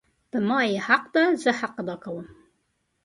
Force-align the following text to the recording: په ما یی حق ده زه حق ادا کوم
په 0.31 0.37
ما 0.47 0.59
یی 0.69 0.75
حق 0.87 1.03
ده 1.15 1.23
زه 1.41 1.51
حق 1.59 1.75
ادا 1.81 1.95
کوم 2.03 2.27